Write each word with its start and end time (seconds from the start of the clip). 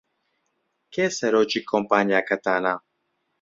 کێ 0.93 1.05
سەرۆکی 1.17 1.61
کۆمپانیاکەتانە؟ 1.69 2.73